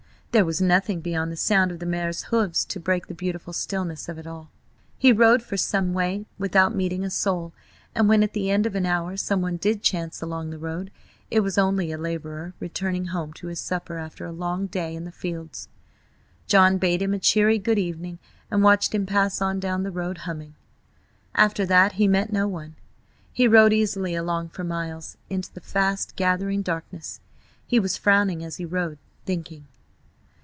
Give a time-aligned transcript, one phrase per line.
[0.33, 4.07] There was nothing beyond the sound of the mare's hoofs to break the beautiful stillness
[4.07, 4.49] of it all.
[4.97, 7.51] He rode for some way without meeting a soul,
[7.93, 10.89] and when at the end of an hour someone did chance along the road
[11.29, 15.03] it was only a labourer returning home to his supper after a long day in
[15.03, 15.67] the fields.
[16.47, 18.17] John bade him a cheery good evening
[18.49, 20.55] and watched him pass on down the road humming.
[21.35, 22.75] After that he met no one.
[23.33, 27.19] He rode easily along for miles, into the fast gathering darkness
[27.67, 29.67] He was frowning as he rode, thinking.